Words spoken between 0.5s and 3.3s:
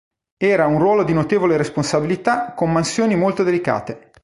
un ruolo di notevole responsabilità con mansioni